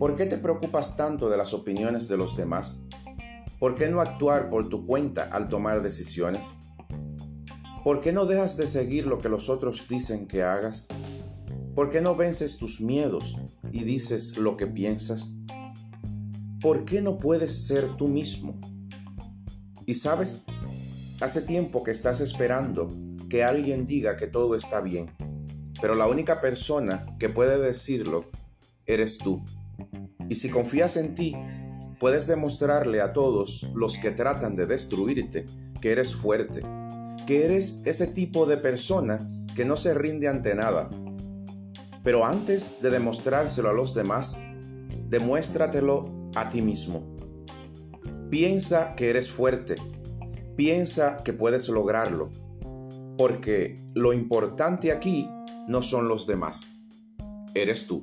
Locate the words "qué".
0.16-0.24, 3.74-3.88, 8.00-8.10, 11.90-12.00, 16.86-17.02